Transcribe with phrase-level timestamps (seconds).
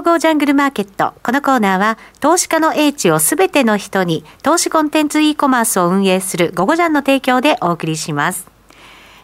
[0.00, 1.12] ゴーゴージャングルマーケット。
[1.22, 8.46] このコーナーは、投資家の英知をすべての人に、投資コンテンツ e コマースを運営するゴゴジャンの提供でお送りします。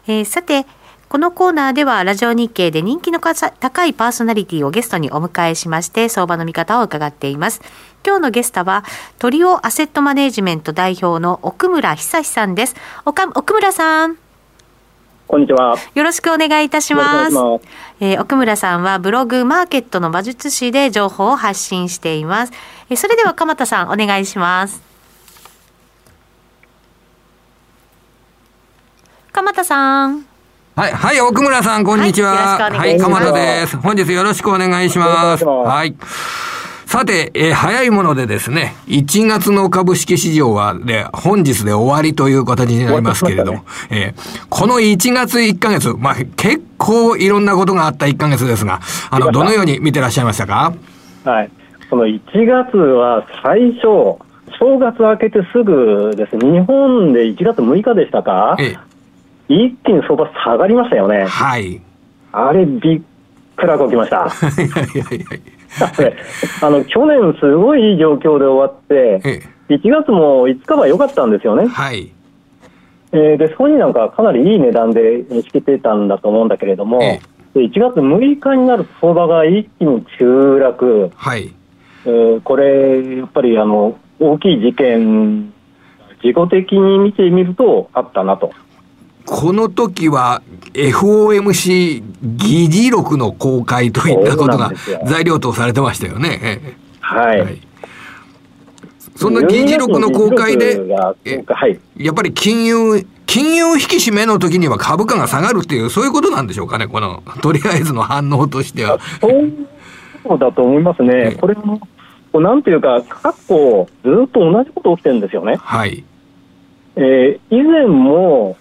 [0.05, 0.67] えー、さて、
[1.09, 7.63] このコーナーでは、ラジオ日経で人気の高いパーソナリティをゲストにお迎えしまして、相場の見方を伺っています。
[8.05, 8.83] 今日のゲストは、
[9.17, 12.75] トリオアセットマネジメント代表の奥村久さんです。
[13.03, 14.26] 奥村さん。
[15.27, 15.75] こんにちは。
[15.93, 17.33] よろしくお願いいたします。
[17.33, 17.65] ます
[17.99, 22.53] えー、奥村さんはブログマーケットの馬術師で情報を発信しています。
[22.89, 24.81] えー、それでは鎌田さんお願いします。
[29.33, 30.25] 鎌田さん。
[30.77, 32.57] はい、はい、奥村さん、こんにちは。
[32.57, 33.75] はい、はい、鎌田です。
[33.77, 35.43] 本日よろしくお願いします。
[35.43, 35.95] はい。
[36.87, 50.73] さて、えー、早いものでですね、1月の株式市場は、で、本日で終わりという形になりますけれども、ね、えー、この1月1ヶ月、まあ、結構いろんなことがあった1ヶ月ですが、あの、どのように見てらっしゃいましたか？
[51.25, 51.51] はい。
[51.89, 54.17] この1月は最初、
[54.57, 58.77] 正月明けてすぐですね、日本で1月6日でしたか、え
[59.49, 61.25] え、一気に相場下がりましたよね。
[61.25, 61.81] はい。
[62.31, 63.01] あれ、びっ
[63.57, 64.29] くらこきました。
[64.29, 65.56] は いはいはいはい。
[66.61, 69.21] あの去年、すごいいい状況で終わって、
[69.69, 71.67] 1月も5日は良かったんですよね。
[71.67, 72.11] はい。
[73.11, 77.19] えー、で、ソニーなんかかなりいい値段で仕切ってたんだと思うんだけれども、え
[77.55, 81.11] え、1月6日になると相場が一気に急落。
[81.15, 81.53] はい。
[82.05, 85.53] えー、これ、やっぱりあの、大きい事件、
[86.23, 88.51] 自己的に見てみるとあったなと。
[89.27, 90.41] この時は
[90.73, 94.71] FOMC 議事録の公開といったことが
[95.05, 96.77] 材料とされてましたよね。
[97.01, 97.61] はい、はい、
[99.17, 101.15] そんな議事録の公開で、は
[101.67, 108.97] い、やっぱり金融、金融引き締めの時には株価が下がるっていう、そういうことなんでしょうかね、この、とりあえずの反応としては。
[110.23, 111.35] そうだと思いますね。
[111.39, 111.81] これも、
[112.33, 115.57] なんていうか、過去、ずっと同じこと起きてるんですよね。
[115.57, 116.03] はい。
[116.95, 118.55] えー、以前も、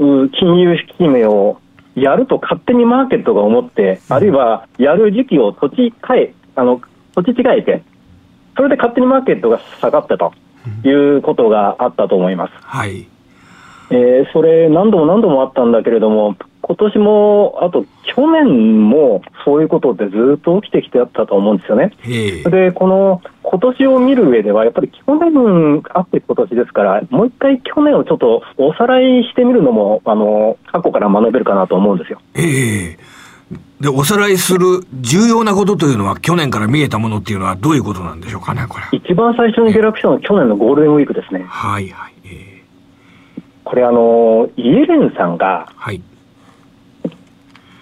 [0.00, 1.60] 金融引き締めを
[1.94, 6.80] やると勝手にマーケットが思って、あるいはやる時期を土地変え、あの、
[7.14, 7.82] 土地違えて、
[8.56, 10.32] それで勝手にマーケットが下がったと
[10.84, 12.52] いうことがあったと思います。
[12.62, 13.06] はい。
[13.90, 16.36] えー、それ何度も何度もあったんだけれども、
[16.70, 21.90] 今年も、あと去年もそういうことってずっと起きてきてあったと思うんですよね。
[22.48, 32.20] で、この今年を見る上では、やっぱり去年あって今年ですから、もう一回去年をちょっとおさらいしてみるのも、あの、過去から学べるかなと思うんですよ。
[32.36, 32.98] ええ
[33.80, 38.84] で、おさらいする重要なことというのは、去年から見えたものっていうのはどういうことなんでしょうかね、これ。
[38.92, 41.44] 一番最初に下落したのは去年のゴールデンウィークですね。
[41.48, 42.12] はいはい。
[42.26, 46.00] えー、これあの、イエレンさんが、はい。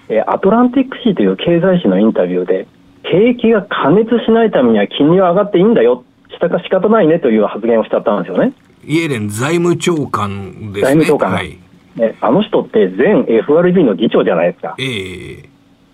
[0.09, 2.67] えアトランティックシーという経済誌のインタビューで、
[3.03, 8.53] 景気が過熱しないためには金利は上がっていいんだよ、したか仕方ないねという発言をしちゃったんですよね。
[8.85, 10.97] イエレン財務長官ですね。
[10.97, 11.33] 財務長官。
[11.33, 11.59] はい、
[11.97, 14.75] ね、あの人って前 FRB の議長じゃないですか。
[14.79, 15.49] ええー、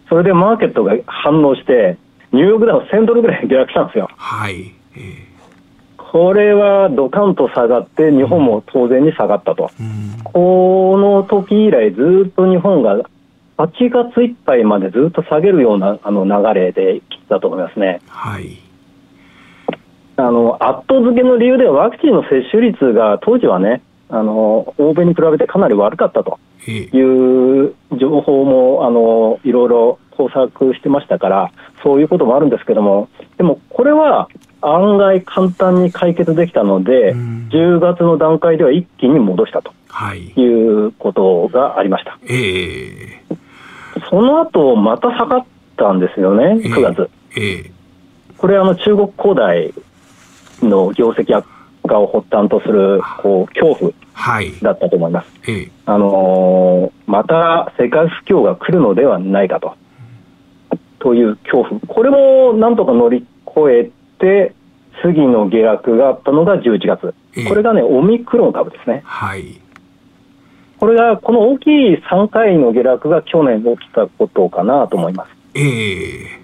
[0.08, 1.96] それでマーケットが反応して、
[2.32, 4.08] ニューヨークダウ1000ドルぐらい下落したんですよ。
[4.16, 4.74] はい。
[4.96, 5.22] えー、
[5.96, 9.70] これはドカンと下がって、日本も当然に下がったと。
[9.80, 13.08] うん、この時以来、ずっと日本が
[13.56, 18.00] 8月いっぱいまでずっと下げるようなあの流れで来たと思いますね。
[18.08, 18.58] はい。
[20.16, 26.38] あの後付けの理由ではワクチンの接種率が当時はね、あの欧米に比べてかなり悪かったと
[26.68, 34.28] いう情報もあのいろいろ工作してましたから、そういうこともあるんですけども、でもこれは
[34.62, 39.72] 案外簡単に解決できたので、10月の段階では一気に戻したと。
[39.94, 42.18] はい、いうことがありました。
[42.24, 43.36] えー、
[44.10, 45.44] その後また下がっ
[45.76, 47.10] たんですよね、9月。
[47.36, 47.70] えー、えー、
[48.36, 49.72] これあの中国恒大
[50.62, 51.46] の業績悪
[51.86, 53.92] 化を発端とするこう恐怖
[54.62, 55.26] だったと思います。
[55.42, 59.74] はい、えー、あのー、また世界不況が来るのではないかと。
[61.04, 61.80] という恐怖。
[61.80, 64.54] これもなんとか乗り越えて、
[65.02, 67.14] 次の下落があったのが11月。
[67.46, 69.02] これがね、オミクロン株ですね。
[69.04, 69.60] はい。
[70.84, 75.30] これが、この大きい3回の下落が去年起きたことかなと思います。
[75.54, 76.40] ええ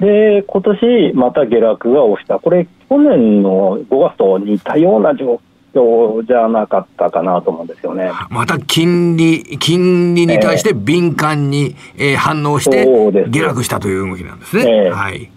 [0.00, 2.40] ー、で、今年また下落が起きた。
[2.40, 5.40] これ、去年の5月と似たような状
[5.72, 8.10] 況じゃなかったかなと思うんですよね。
[8.30, 12.84] また金利、金利に対して敏感に、えー、反応して、
[13.28, 14.86] 下落したという動きなんですね。
[14.86, 15.30] えー、はい。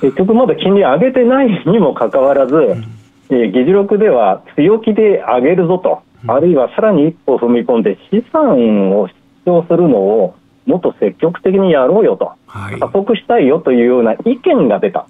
[0.00, 2.84] 結局まだ金利上げてないにもかかわらず、うん、
[3.30, 6.05] えー、議事録では強気で上げるぞと。
[6.26, 9.12] あるいはさらに一歩踏み込んで資産を主
[9.44, 10.34] 張するのを
[10.66, 15.06] もっと積極的にやろうよと、はい、加速したいよというような意見が出た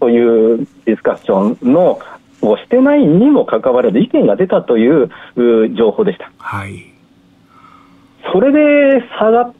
[0.00, 2.00] というディスカッションの
[2.42, 5.10] をしてないにもかかわらず意見が出たという
[5.74, 6.30] 情報でした。
[6.38, 6.92] はい、
[8.32, 9.54] それで下がっ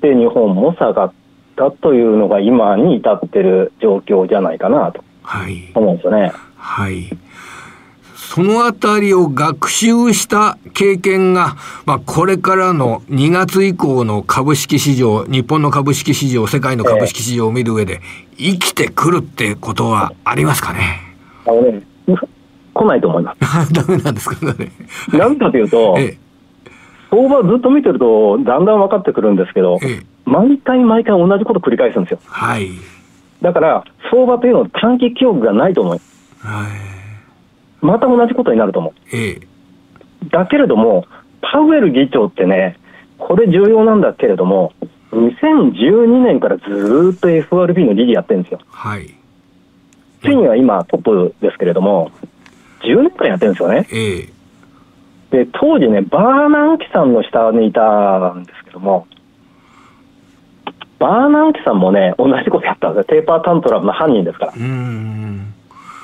[0.00, 1.12] て日本も下がっ
[1.56, 5.02] たというのが今に至ってる状況じゃないかなと
[5.74, 6.32] 思うんですよね。
[6.56, 7.08] はい、
[8.28, 18.02] そのあたりを学習した経験が、まあ、これからの2月以降の株式市場、日本の株式市場、世界の株式市場を見る上で、
[18.36, 21.00] 生きてくるってことはありますかね？
[21.46, 21.82] あのね、
[22.74, 23.40] 来ないと思います。
[23.72, 24.72] ダメなんですかね。
[25.10, 26.18] なぜかというと、ええ、
[27.10, 32.18] 相場ずっと見てると、だんだん分かってくるんですけど、ええ、毎回毎回同じこと繰り返すんですよ。
[32.26, 32.72] はい。
[33.40, 36.46] だから、相場というのは短期記憶がないと思います。
[36.46, 36.97] はい。
[37.80, 39.16] また同じことになると思う。
[39.16, 39.40] ええ。
[40.30, 41.06] だけれども、
[41.40, 42.76] パウエル議長ってね、
[43.18, 44.72] これ重要なんだけれども、
[45.12, 48.60] 2012年からずっと FRB の理事やってるんですよ。
[48.68, 49.14] はい。
[50.22, 52.10] ついには今トップですけれども、
[52.82, 53.86] 10年間やってるんですよね。
[53.92, 55.44] ええ。
[55.44, 59.06] で、当時ね、バーナンキさんの下にいたんですけども、
[60.98, 63.20] バーナンキさんもね、同じことやったんですよ。
[63.20, 64.52] テーパータントラムの犯人ですから。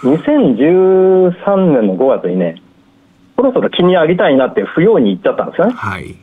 [0.05, 2.61] 2013年の5月にね、
[3.37, 5.73] そろそろ気に上げたいなって不要に言っちゃったんですよね。
[5.73, 6.17] はい。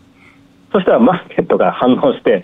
[0.72, 2.44] そしたらマーケットが反応して、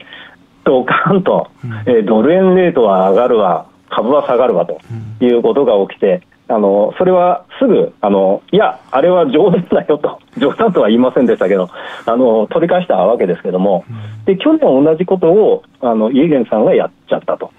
[0.65, 4.81] ドカンと、うん、えー、ドル円レートは上がるわ、株は下がるわと
[5.21, 11.69] いうことが起きて、あのそれはすぐあの、いや、あれは冗談だよと、 冗談とは言いませんでしたけど、
[12.05, 13.85] あの取り返したわけですけども、
[14.25, 17.51] で去年同じことをあのイエゲンさんがやっちゃったと。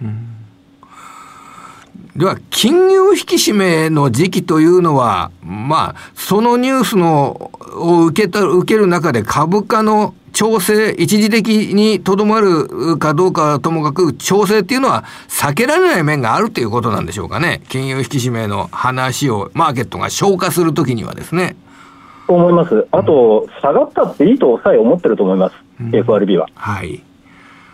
[2.18, 17.62] では、金融引き締めの時期というのは、まあ、そのニュースのを受けた受ける中で株価の調整、一時的にとどまるかどうかともかく、調整っていうのは避けられない面があるということなんでしょうかね。
[17.68, 21.54] 金融引き締めの話をマーケットが消化するときにはですね。
[22.26, 22.88] と思います。
[22.90, 25.54] あと、下がったっていいとさえ思ってると思います。
[25.80, 26.48] うん、FRB は。
[26.56, 27.00] はい。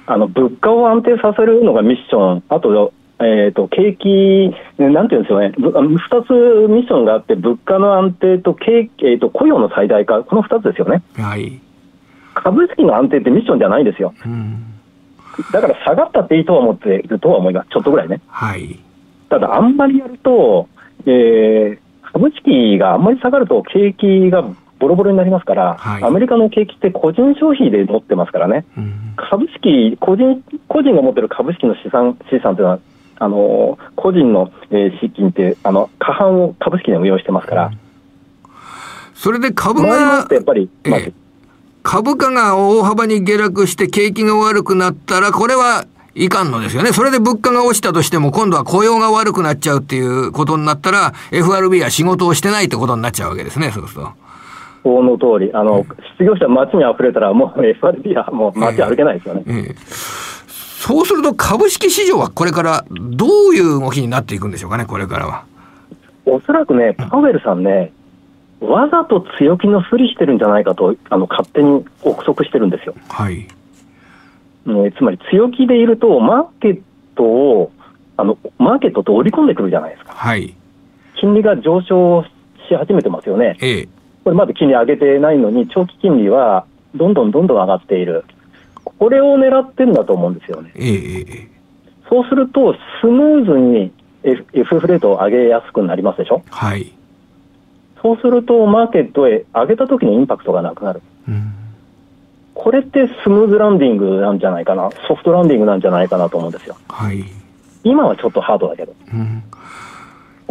[0.04, 2.42] あの、物価を安定させるのがミッション。
[2.50, 11.02] あと、えーと、景気、なんていうんですよね、2つミッションがあって、物価の安定と景、えーと雇用の最大化、この2つですよね。
[11.16, 11.60] はい。
[12.34, 14.12] 株式の安定ってミッションじゃないですよ。
[14.26, 14.64] うん、
[15.52, 18.20] だから下がったっていいとは思っているとは思います、ちょっとぐらいね。
[18.26, 18.78] はい、
[19.28, 20.68] ただ、あんまりやると、
[21.06, 21.78] えー、
[22.12, 24.44] 株式があんまり下がると、景気が
[24.78, 32.78] ボロボロになりますから、はい、アメリカの景気って個人消費で持ってますからね、うん、株式個人、個人が持ってる株式の資産資産というのは、
[33.18, 37.78] あの個人の、えー、資金ってあの過半を株式で運用してますから、うん、
[39.14, 41.12] それで株が、やっぱり、まあ、え
[41.84, 45.84] 株価が大幅に下落して景気が悪くなったら、これは
[46.14, 46.92] いかんのですよね。
[46.92, 54.12] それで物価が落ちたとしても、今度は雇用が悪くなっちゃうっていうことになったら、FRB は仕事をしてないってことになっちゃうわけですね、そうすると。
[54.82, 59.42] その通り、あの、失業者街に溢れたら、もう FRB はもう街歩けないですよね。
[59.46, 59.74] えーえー、
[60.86, 65.46] そうすると株式市場はこれからどういう動きになっていくんでしょうかね、これからは。
[66.26, 67.90] おそらくね、パウエルさんね、
[68.60, 72.94] わざと強気のふりしてるんじゃないかとあの勝手に憶測してるんですよ。
[73.08, 73.48] はい、
[74.66, 76.80] ね、つまり強気でいると、マーケッ
[77.16, 77.72] トを
[78.18, 80.12] あのマーケットと織り込んでくるじゃないですか。
[80.12, 80.54] はい、
[81.18, 82.26] 金利が上昇
[82.68, 83.56] し始めてますよね。
[83.62, 83.88] ええ、
[84.22, 88.26] これまだ金利上げてないのに、長期金利はどんどんどんどん上がっている。
[88.84, 90.70] これを狙ってるんだと思うんですよね。
[90.74, 91.48] ええ、
[92.08, 96.42] そうすると、スムーズに F, F フレートを上げやすくなりますでしょ？
[96.50, 96.92] はい
[98.00, 101.00] そうすると、マーケットへ上げた時のインパクトがなくなる。
[101.26, 101.52] うん、
[102.52, 106.76] これってスムーズランディングなんじゃないかな、ソフトランディングなんじゃないかなと思うんですよ。
[106.88, 107.24] はい、
[107.82, 108.94] 今はちょっとハードだけど。
[109.12, 109.42] うん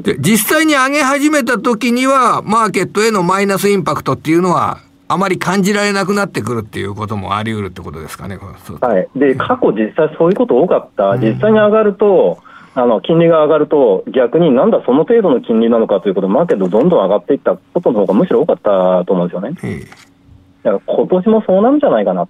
[0.02, 12.40] で実際に上げ始めた時には、マーケットへのマイナスインパクトっていうのは、あまり感じられなくなってくるっていうこともあり得るってことですかね、はい、で過去、実際そういうこと多かった、実際に上がると、
[12.76, 19.88] あの金利が上がると、逆になんだ、その程度の金利なのかということで、マーケットどんどん上がっていったことの方がむしろ多かったと思うんですよね。
[20.64, 22.28] だから今年もそうなんじゃないかな。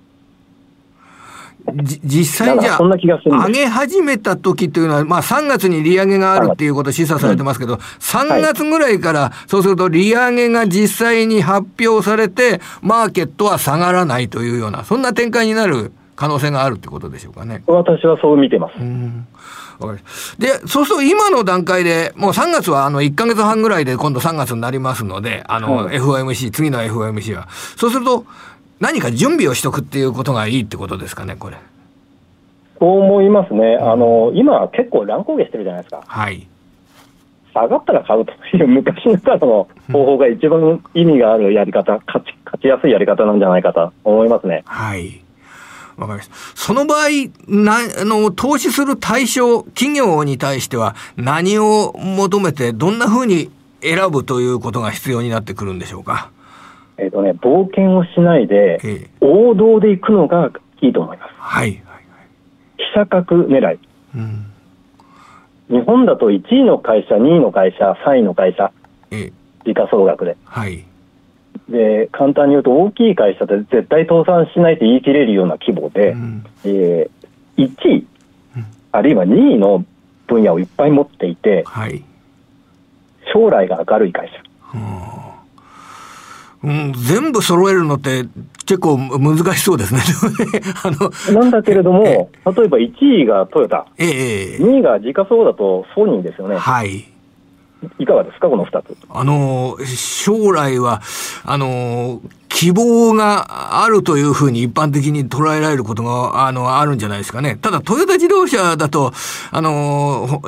[2.03, 17.63] 実際にじゃあ、上げ始めた時というのは、まあ3月に利上げがあるっていうこと示唆されてますけど、3月ぐらいから、そうすると利上げが実際に発表されて、マーケットは下がらないというような、そんな展開になる可能性があるってことでしょうかね。
[17.67, 18.75] 私はそう見てます。
[20.38, 27.48] で、そうすると今の段階で、もう3月はあの1か月半ぐらいで今度3月になりますので、あの FOMC、次の FOMC は。
[27.50, 28.25] そうすると、
[28.84, 31.56] 何か準備をしとくっていうことがいいってことですかね、これ。
[32.80, 33.78] そう思いますね。
[33.80, 36.04] あの、今結構乱高下してるじゃないですか。
[36.06, 36.46] はい。
[37.54, 44.63] 下がったら買うという昔ながらの方法が一番意味があるやり方、勝ち、勝ちやすいやり方なんじゃないかと思いますね。
[44.66, 45.22] はい。
[45.96, 46.36] わかりました。
[46.56, 47.08] その場合、
[47.48, 53.50] な、あの、投資する対象、企業に対しては何を求めて、どんなふうに
[53.82, 56.32] 選ぶということが必要になってくるんでしょうか？
[56.97, 61.33] えっ、とね、冒険をしないで、ええ、王道で行くのがいいと思います。
[61.38, 61.69] はい。
[61.69, 62.03] はい、はい。
[62.77, 63.79] 記者格狙い。
[64.15, 64.45] うん。
[65.69, 68.71] 日本だと1位の会社、2位の会社、3位の会社、
[69.12, 69.33] ええ、
[69.65, 70.38] 時価総額で。
[70.45, 70.85] はい。
[71.69, 78.07] で簡単に言うと大きい会社で絶対倒産しないと言い切れるような規模で、うん、えー、1位、
[78.57, 79.85] うん、あるいは2位の
[80.27, 82.03] 分野をいっぱい持っていて、はい、
[83.33, 84.33] 将来が明るい会社。
[86.63, 88.25] うん、全部揃えるのって
[88.65, 90.01] 結構難しそうですね。
[90.84, 92.93] あのなんだけれども、例えば1
[93.24, 96.55] 位がトヨタ、ええ、2位が時価総だとソニーですよね。
[96.55, 97.05] はい。
[98.00, 98.98] いかがですか、この2つ。
[99.10, 101.01] あの、将来は、
[101.46, 107.58] あの、希望があるというふうに一般的に捉えられることが、あの、あるんじゃないですかね。
[107.62, 109.12] ただ、トヨタ自動車だと、
[109.51, 110.41] あの、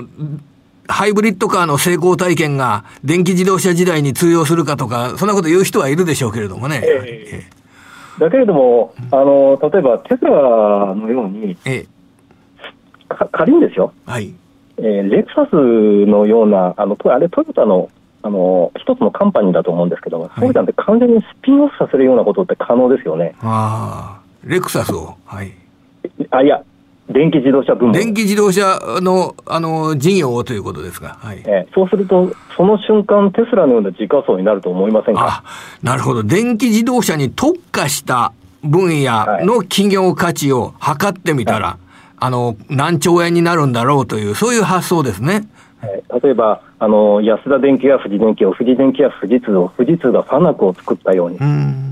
[0.88, 6.82] ハイブリッドカーの成功体験が電気自動車時代に通用するかとか、そんなこと言う人はいるでしょうけれどもね。
[6.84, 10.32] えー、だけれども、あの、例えばテスラ
[10.96, 13.94] のように、えー、仮にですよ。
[14.06, 14.34] はい。
[14.77, 17.89] えー、レクサスのような、あのあれ、トヨタの
[18.25, 23.36] あの一つのカンパニーだと思うんですけども、そうじゃなくて、完全にスピンオフさせるようなことって可能ですよね。
[23.42, 25.54] ああ、レクサスを、はい。
[26.32, 26.63] あいや、
[27.09, 27.91] 電気自動車部門。
[27.93, 31.43] 電気自動車のあの事業をということですか、はい。
[31.45, 35.43] えー、そうすると、その瞬間、テスラのような時価総になると思いませんか？
[35.83, 38.33] なるほど、電気自動車に特化した
[38.63, 41.77] 分野の企業価値を測ってみたら、はい。
[42.17, 45.47] あの、何兆円になるんだろうという、そういう発想ですね。
[46.24, 51.38] 例えば、あの、安田電機や富士電機を、富士電機や富士通を、富士通がファナクを作ったように。
[51.38, 51.85] うん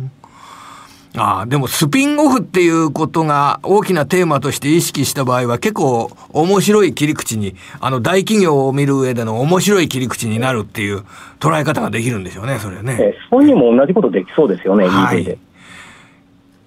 [1.16, 11.04] ああ、でもスピンオフっていうことが大きなテーマとして意識した場合は結構面白い切り口に、あの大企業を見る上での面白い切り口になるっていう
[11.40, 12.98] 捉え方ができるんでしょうね、それね。
[13.00, 15.38] え本人も同じことできそうですよね、はい、で。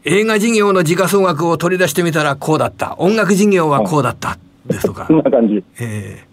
[0.04, 2.94] 映画事業の時価総額を取り出してみたらこうだった。
[2.98, 4.38] 音楽事業はこうだった。
[4.66, 5.06] ですとか。
[5.06, 5.56] そんな感じ。
[5.56, 6.25] ええー、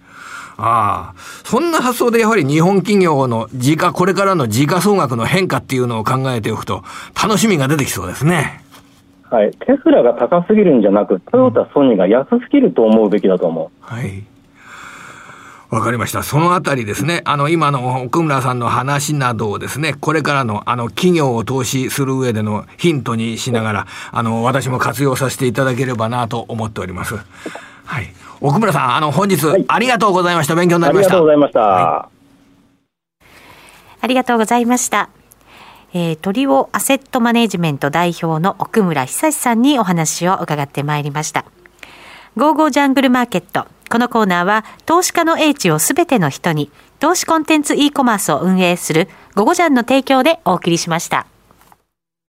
[0.57, 1.19] ああ。
[1.43, 6.83] そんな発想でやはり日本企業の時価、これからの時価総額の変化っていうのを考えておくと、
[7.21, 8.63] 楽しみが出てきそうですね。
[9.29, 9.51] はい。
[9.51, 13.69] テスラが高すぎるんじゃなく、トヨタ、ソニーが安すぎると思うべきだと思う。
[13.81, 14.23] はい。
[15.73, 16.21] わかりました。
[16.21, 27.15] そのあたりですね、あの、今の奥村さんの話などをですね、これからの、あの、企業を投資する上でのヒントにしながら、あの、私も活用させていただければなと思っております。
[27.85, 28.13] はい。
[28.41, 29.37] 奥村さん、あの、本日、
[29.67, 30.55] ありがとうございました。
[30.55, 31.17] 勉強になりました。
[31.17, 31.59] ありがとうございました。
[31.59, 32.09] は
[33.21, 33.25] い、
[34.01, 35.09] ありがとうございました。
[35.93, 41.45] えー、トリオアセットマネジメント代表の奥村久志さんにお話を伺ってまいりました。
[42.35, 43.67] ゴーゴージャングルマーケット。
[43.89, 51.27] このコーナーは投資家の英知をすべての人に投資コンテンツ e コマースを運営するゴゴジャンの提供でお送りしました。